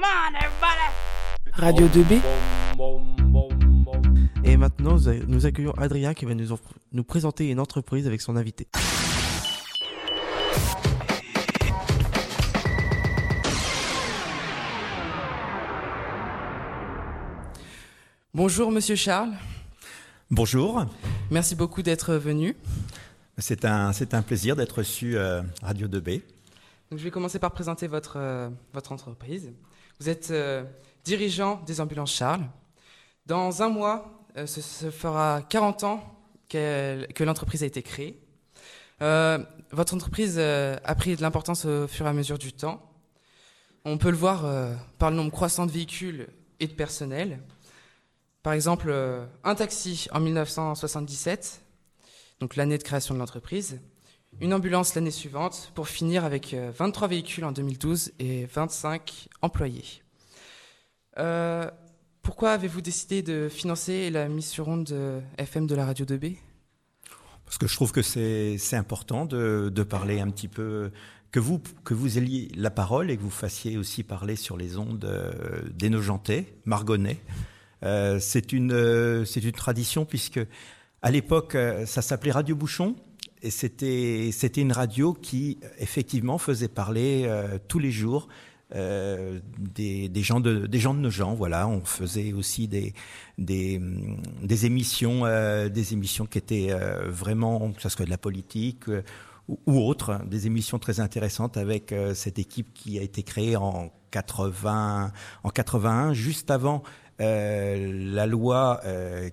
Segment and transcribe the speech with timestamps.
[0.00, 0.88] Come on, everybody.
[1.52, 2.22] Radio 2B.
[4.44, 8.66] Et maintenant, nous accueillons Adrien qui va nous, présenter une entreprise avec son invité.
[18.32, 19.32] Bonjour Monsieur Charles,
[20.30, 20.86] Bonjour,
[21.30, 22.56] merci beaucoup d'être venu.
[23.36, 26.22] c'est un, c'est un plaisir d'être reçu euh, Radio 2B.
[26.90, 29.52] Donc, je vais commencer par présenter votre, euh, votre entreprise.
[30.00, 30.64] Vous êtes euh,
[31.04, 32.46] dirigeant des ambulances Charles.
[33.26, 36.16] Dans un mois, euh, ce, fera 40 ans
[36.48, 38.18] que l'entreprise a été créée.
[39.02, 39.38] Euh,
[39.72, 42.82] votre entreprise a pris de l'importance au fur et à mesure du temps.
[43.84, 44.42] On peut le voir
[44.98, 46.28] par le nombre croissant de véhicules
[46.58, 47.38] et de personnel.
[48.42, 48.92] Par exemple,
[49.44, 51.60] un taxi en 1977,
[52.40, 53.80] donc l'année de création de l'entreprise,
[54.40, 60.02] une ambulance l'année suivante, pour finir avec euh, 23 véhicules en 2012 et 25 employés.
[61.18, 61.70] Euh,
[62.22, 66.36] pourquoi avez-vous décidé de financer la mise sur onde de FM de la radio 2B
[67.44, 70.92] Parce que je trouve que c'est, important de, parler un petit peu,
[71.32, 74.76] que vous, que vous ayez la parole et que vous fassiez aussi parler sur les
[74.76, 77.20] ondes euh, des Nogentais, Margonnais.
[77.82, 80.40] Euh, c'est, une, euh, une tradition puisque
[81.02, 82.94] à l'époque, euh, ça s'appelait Radio Bouchon.
[83.48, 88.28] C'était, c'était une radio qui, effectivement, faisait parler euh, tous les jours
[88.74, 91.66] euh, des, gens de des gens de nos gens voilà.
[91.66, 92.92] On faisait aussi des
[93.38, 93.80] des
[94.66, 96.70] émissions euh, des émissions qui étaient
[97.06, 98.84] vraiment que ce soit de la politique
[99.48, 103.56] ou, ou autre hein, des émissions très intéressantes avec cette équipe qui a été créée
[103.56, 106.82] en 80 en 81 juste avant
[107.18, 108.80] la loi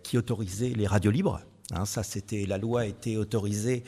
[0.02, 1.42] qui autorisait les radios libres
[1.73, 3.84] Hein, ça c'était la loi a été autorisée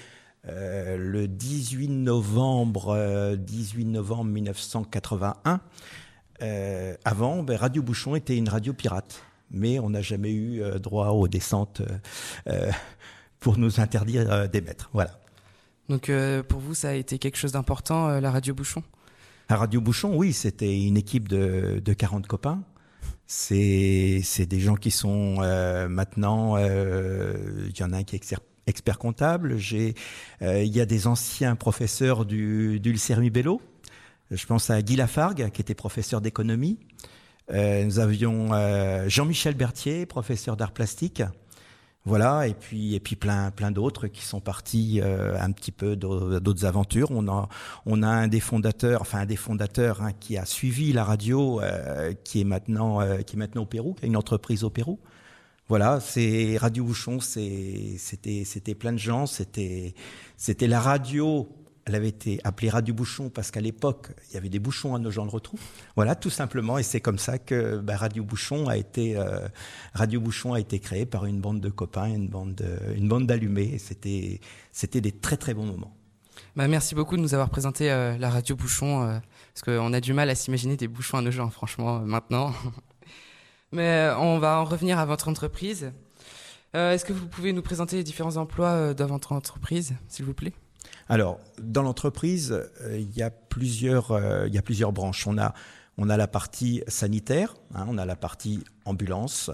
[0.47, 5.59] euh, le 18 novembre, euh, 18 novembre 1981.
[6.41, 10.79] Euh, avant, ben, Radio Bouchon était une radio pirate, mais on n'a jamais eu euh,
[10.79, 11.97] droit aux descentes euh,
[12.47, 12.71] euh,
[13.39, 14.89] pour nous interdire euh, d'émettre.
[14.93, 15.19] Voilà.
[15.89, 18.83] Donc euh, pour vous, ça a été quelque chose d'important, euh, la radio Bouchon?
[19.49, 22.61] À Radio Bouchon, oui, c'était une équipe de, de 40 copains.
[23.27, 28.33] C'est des gens qui sont euh, maintenant, euh, il y en a un qui est
[28.69, 29.57] expert comptable.
[29.57, 29.95] J'ai,
[30.41, 32.79] euh, il y a des anciens professeurs du,
[33.31, 33.61] Bello.
[34.31, 36.77] Je pense à Guy Lafargue, qui était professeur d'économie.
[37.51, 41.23] Euh, nous avions euh, Jean-Michel Berthier, professeur d'art plastique.
[42.09, 45.95] Voilà, et puis et puis plein plein d'autres qui sont partis euh, un petit peu
[45.95, 47.11] d'au- d'autres aventures.
[47.11, 47.47] On a
[47.85, 51.61] on a un des fondateurs, enfin un des fondateurs hein, qui a suivi la radio,
[51.61, 54.71] euh, qui est maintenant euh, qui est maintenant au Pérou, qui a une entreprise au
[54.71, 54.97] Pérou.
[55.67, 59.93] Voilà, c'est Radio Bouchon, c'était plein de gens, c'était
[60.67, 61.47] la radio.
[61.89, 64.99] Elle avait été appelée Radio Bouchon parce qu'à l'époque il y avait des bouchons à
[64.99, 65.57] nos gens le retrou.
[65.95, 69.47] Voilà, tout simplement, et c'est comme ça que bah, Radio Bouchon a été euh,
[69.95, 73.25] Radio Bouchon a été créé par une bande de copains, une bande de- une bande
[73.25, 73.79] d'allumés.
[73.79, 74.39] C'était
[74.71, 75.95] c'était des très très bons moments.
[76.55, 79.17] bah, Merci beaucoup de nous avoir présenté euh, la radio Bouchon, euh,
[79.55, 82.53] parce qu'on a du mal à s'imaginer des bouchons à nos gens, franchement, maintenant.
[83.71, 85.91] Mais on va en revenir à votre entreprise.
[86.73, 90.53] Est-ce que vous pouvez nous présenter les différents emplois dans votre entreprise, s'il vous plaît?
[91.09, 95.25] Alors, dans l'entreprise, euh, il y a plusieurs, euh, il y a plusieurs branches.
[95.25, 95.53] On a,
[95.97, 99.49] la partie sanitaire, hein, on a la partie ambulance.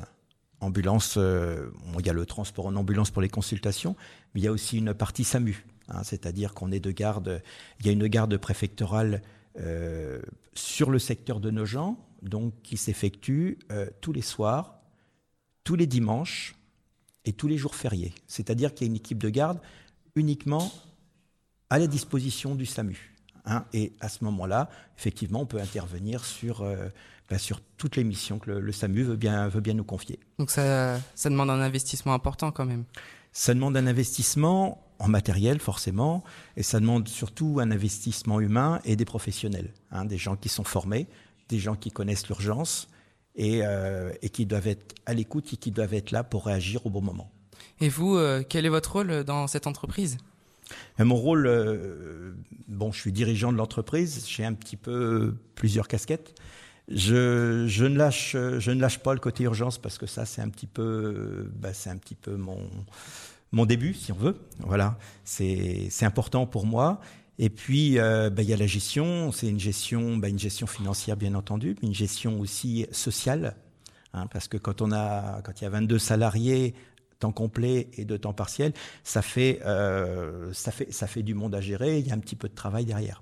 [0.60, 3.96] Ambulance, euh, il y a le transport en ambulance pour les consultations,
[4.34, 7.42] mais il y a aussi une partie SAMU, hein, c'est-à-dire qu'on est de garde.
[7.80, 9.22] Il y a une garde préfectorale
[10.54, 13.58] sur le secteur de Nogent, donc qui s'effectue
[14.02, 14.82] tous les soirs,
[15.64, 16.56] tous les dimanches
[17.24, 18.14] et tous les jours fériés.
[18.28, 19.62] C'est-à-dire qu'il y a une équipe de garde
[20.16, 20.74] uniquement
[21.70, 23.14] à la disposition du SAMU.
[23.46, 23.66] hein.
[23.74, 26.88] et à ce moment-là, effectivement, on peut intervenir sur, euh,
[27.30, 30.20] bah, sur toutes les missions que le, le SAMU veut bien, veut bien nous confier.
[30.40, 32.86] Donc ça, ça demande un investissement important quand même.
[33.32, 36.24] Ça demande un investissement en matériel, forcément,
[36.56, 40.64] et ça demande surtout un investissement humain et des professionnels, hein, des gens qui sont
[40.64, 41.08] formés,
[41.50, 42.88] des gens qui connaissent l'urgence
[43.36, 46.86] et, euh, et qui doivent être à l'écoute et qui doivent être là pour réagir
[46.86, 47.30] au bon moment.
[47.82, 50.18] Et vous, euh, quel est votre rôle dans cette entreprise?
[51.00, 52.34] Mon rôle, euh,
[52.68, 56.36] bon, je suis dirigeant de l'entreprise, j'ai un petit peu plusieurs casquettes.
[56.88, 60.50] Je, ne lâche, je ne lâche pas le côté urgence parce que ça, c'est un
[60.50, 62.70] petit peu, bah, c'est un petit peu mon,
[63.52, 64.38] mon début, si on veut.
[64.60, 67.00] Voilà, c'est, c'est important pour moi.
[67.38, 69.32] Et puis, euh, bah, il y a la gestion.
[69.32, 73.56] C'est une gestion, bah, une gestion financière, bien entendu, mais une gestion aussi sociale,
[74.14, 76.76] hein, parce que quand on a, quand il y a 22 salariés
[77.20, 78.74] temps complet et de temps partiel,
[79.04, 82.00] ça fait, euh, ça fait, ça fait du monde à gérer.
[82.00, 83.22] Il y a un petit peu de travail derrière.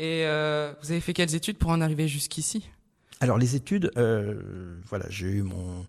[0.00, 2.70] Et euh, vous avez fait quelles études pour en arriver jusqu'ici?
[3.20, 5.86] Alors les études, euh, voilà, j'ai eu mon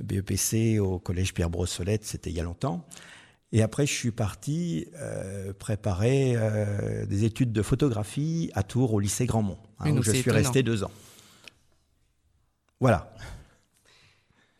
[0.00, 2.84] BEPC au collège Pierre Brossolette, c'était il y a longtemps.
[3.52, 8.98] Et après, je suis parti euh, préparer euh, des études de photographie à Tours, au
[8.98, 10.38] lycée Grandmont, hein, où je suis étonnant.
[10.38, 10.90] resté deux ans.
[12.80, 13.14] Voilà.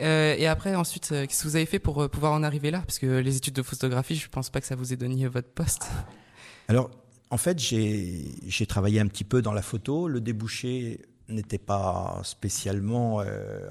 [0.02, 2.70] Euh, Et après, ensuite, euh, qu'est-ce que vous avez fait pour euh, pouvoir en arriver
[2.70, 2.80] là?
[2.80, 5.48] Parce que les études de photographie, je pense pas que ça vous ait donné votre
[5.48, 5.86] poste.
[6.68, 6.90] Alors,
[7.30, 10.08] en fait, j'ai travaillé un petit peu dans la photo.
[10.08, 13.22] Le débouché n'était pas spécialement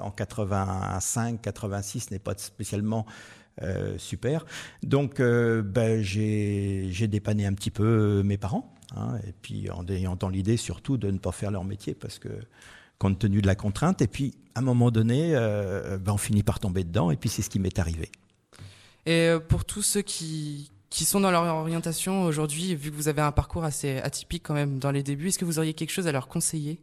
[0.01, 3.05] en 85, 86 n'est pas spécialement
[3.97, 4.45] super.
[4.81, 8.73] Donc, ben, j'ai j'ai dépanné un petit peu mes parents.
[8.95, 12.19] hein, et puis, en ayant dans l'idée surtout de ne pas faire leur métier parce
[12.19, 12.29] que
[13.03, 14.01] compte tenu de la contrainte.
[14.01, 17.11] Et puis, à un moment donné, euh, ben, on finit par tomber dedans.
[17.11, 18.09] Et puis, c'est ce qui m'est arrivé.
[19.05, 23.09] Et euh, pour tous ceux qui, qui sont dans leur orientation aujourd'hui, vu que vous
[23.09, 25.89] avez un parcours assez atypique quand même dans les débuts, est-ce que vous auriez quelque
[25.89, 26.79] chose à leur conseiller?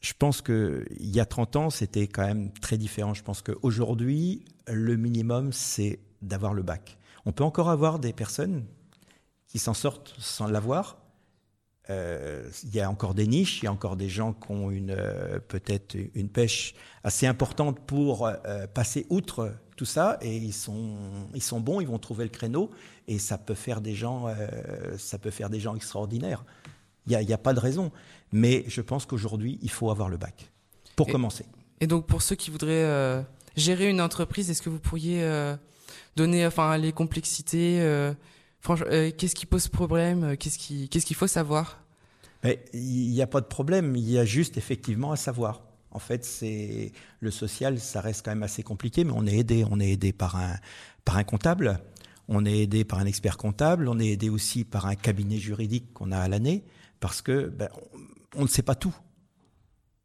[0.00, 3.12] Je pense que il y a 30 ans, c'était quand même très différent.
[3.12, 6.96] Je pense qu'aujourd'hui, le minimum, c'est d'avoir le bac.
[7.26, 8.64] On peut encore avoir des personnes
[9.48, 10.96] qui s'en sortent sans l'avoir.
[11.88, 14.70] Euh, il y a encore des niches, il y a encore des gens qui ont
[14.72, 16.74] une euh, peut-être une pêche
[17.04, 20.96] assez importante pour euh, passer outre tout ça et ils sont
[21.34, 22.72] ils sont bons, ils vont trouver le créneau
[23.06, 24.26] et ça peut faire des gens
[24.98, 26.44] ça peut faire des gens extraordinaires.
[27.06, 27.92] Il n'y a, il y a pas de raison.
[28.32, 30.50] Mais je pense qu'aujourd'hui, il faut avoir le bac
[30.96, 31.44] pour Et- commencer.
[31.80, 33.24] Et donc pour ceux qui voudraient
[33.54, 35.22] gérer une entreprise, est-ce que vous pourriez
[36.16, 37.80] donner enfin les complexités
[38.66, 41.80] franchement, euh, Qu'est-ce qui pose problème euh, Qu'est-ce qui qu'est-ce qu'il faut savoir?
[42.74, 45.62] Il n'y a pas de problème, il y a juste effectivement à savoir.
[45.90, 49.64] En fait, c'est le social, ça reste quand même assez compliqué, mais on est aidé.
[49.70, 50.54] On est aidé par un,
[51.04, 51.80] par un comptable,
[52.28, 55.92] on est aidé par un expert comptable, on est aidé aussi par un cabinet juridique
[55.94, 56.64] qu'on a à l'année,
[57.00, 57.68] parce que ben,
[58.34, 58.94] on, on ne sait pas tout.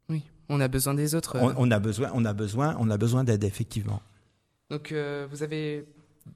[0.10, 1.36] Oui, on a besoin des autres.
[1.36, 1.54] euh.
[1.58, 4.02] On, on a besoin, on a besoin, on a besoin d'aide effectivement.
[4.70, 5.86] Donc euh, vous avez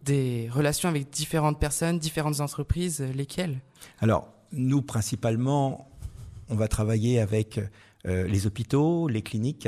[0.03, 3.59] des relations avec différentes personnes, différentes entreprises, euh, lesquelles?
[3.99, 5.89] Alors, nous, principalement,
[6.49, 7.59] on va travailler avec
[8.05, 9.67] euh, les hôpitaux, les cliniques,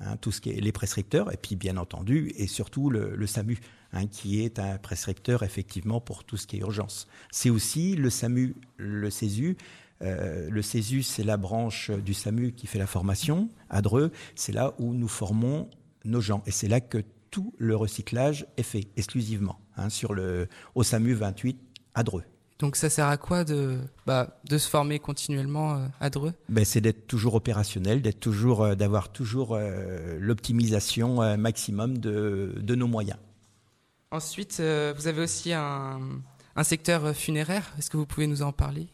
[0.00, 3.58] hein, tout ce qui est les prescripteurs, et puis bien entendu, et surtout le, SAMU,
[3.92, 7.06] hein, qui est un prescripteur effectivement pour tout ce qui est urgence.
[7.30, 9.56] C'est aussi le SAMU, le CESU.
[10.02, 13.48] euh, le CESU, c'est la branche du SAMU qui fait la formation.
[13.70, 13.80] À
[14.34, 15.70] c'est là où nous formons
[16.04, 16.42] nos gens.
[16.46, 21.14] Et c'est là que tout le recyclage est fait, exclusivement, hein, sur le, au SAMU
[21.14, 21.58] 28
[21.94, 22.24] à Dreux.
[22.58, 26.32] Donc ça sert à quoi de bah, de se former continuellement euh, à Dreux?
[26.48, 32.54] Ben, c'est d'être toujours opérationnel, d'être toujours, euh, d'avoir toujours euh, l'optimisation euh, maximum de,
[32.56, 33.18] de nos moyens.
[34.10, 36.00] Ensuite, euh, vous avez aussi un,
[36.54, 37.74] un secteur funéraire.
[37.78, 38.88] Est-ce que vous pouvez nous en parler?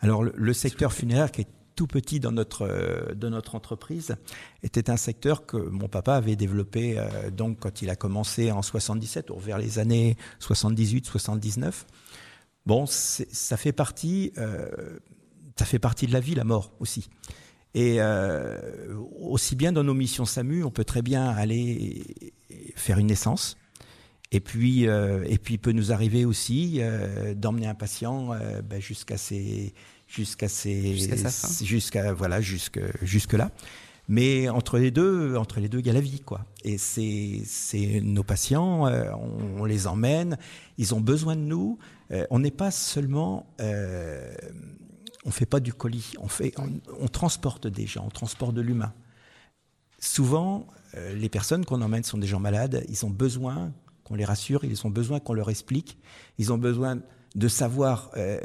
[0.00, 4.16] Alors le, le secteur funéraire qui est tout petit dans notre euh, notre entreprise
[4.62, 8.62] était un secteur que mon papa avait développé euh, donc quand il a commencé en
[8.62, 11.86] 77 ou vers les années 78 79
[12.66, 14.98] bon ça fait partie euh,
[15.56, 17.08] ça fait partie de la vie la mort aussi.
[17.74, 18.00] Et
[19.18, 22.04] aussi bien dans nos missions SAMU on peut très bien aller
[22.76, 23.56] faire une naissance.
[24.30, 26.82] Et puis, et puis, il peut nous arriver aussi
[27.34, 29.72] d'emmener un patient ben, jusqu'à ses,
[30.12, 33.50] jusqu'à ses, Jusqu'à jusqu'à voilà, jusque jusque là.
[34.08, 36.44] Mais entre les deux, entre les deux, il y a la vie, quoi.
[36.64, 40.38] Et c'est, c'est nos patients, euh, on, on les emmène,
[40.76, 41.78] ils ont besoin de nous.
[42.10, 44.34] Euh, on n'est pas seulement, euh,
[45.24, 46.68] on fait pas du colis, on fait, on,
[47.00, 48.92] on transporte des gens, on transporte de l'humain.
[50.00, 50.66] Souvent,
[50.96, 53.72] euh, les personnes qu'on emmène sont des gens malades, ils ont besoin
[54.04, 55.96] qu'on les rassure, ils ont besoin qu'on leur explique,
[56.38, 57.00] ils ont besoin
[57.34, 58.38] de savoir euh,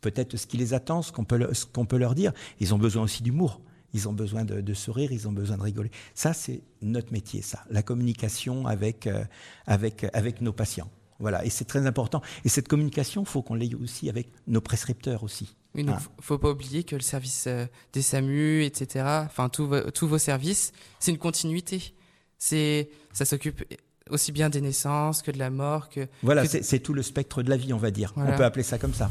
[0.00, 2.32] peut-être ce qui les attend, ce qu'on peut, le- ce qu'on peut leur dire.
[2.60, 3.60] Ils ont besoin aussi d'humour,
[3.92, 5.90] ils ont besoin de, de sourire, ils ont besoin de rigoler.
[6.14, 9.24] Ça, c'est notre métier, ça, la communication avec, euh,
[9.66, 10.90] avec, avec nos patients.
[11.20, 12.22] Voilà, et c'est très important.
[12.44, 15.54] Et cette communication, faut qu'on l'ait aussi avec nos prescripteurs aussi.
[15.76, 16.02] Oui, donc Ah.
[16.02, 20.08] f- faut pas oublier que le service euh, des SAMU, etc., enfin tous vos, tous
[20.08, 21.94] vos services, c'est une continuité.
[22.38, 23.64] C'est, ça s'occupe
[24.10, 27.42] aussi bien des naissances que de la mort, que Voilà, Que- c'est tout le spectre
[27.42, 28.12] de la vie, on va dire.
[28.16, 28.34] Voilà.
[28.34, 29.10] On peut appeler ça comme ça.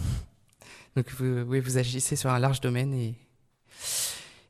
[0.95, 3.15] donc vous, oui, vous agissez sur un large domaine et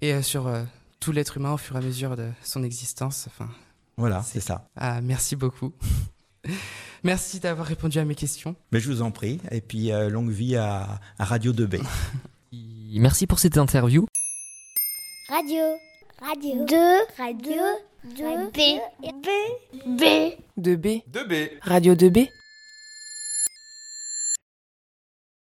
[0.01, 0.63] et euh, sur euh,
[0.99, 3.25] tout l'être humain au fur et à mesure de son existence.
[3.27, 3.49] Enfin,
[3.97, 4.67] Voilà, C'est- c'est ça.
[4.75, 5.71] ah, merci beaucoup.
[7.03, 8.55] merci d'avoir répondu à mes questions.
[8.73, 9.39] Mais je vous en prie.
[9.51, 11.81] Et puis, euh, longue vie à, à Radio 2B.
[12.95, 14.05] Merci pour cette interview.
[15.29, 15.63] Radio.
[16.21, 16.65] Radio.
[16.65, 16.75] 2.
[17.17, 17.61] Radio.
[18.03, 18.51] 2.
[18.51, 18.81] B.
[18.99, 19.31] B.
[19.97, 20.37] B.
[20.57, 21.03] 2B.
[21.09, 21.59] 2B.
[21.63, 22.29] Radio 2B.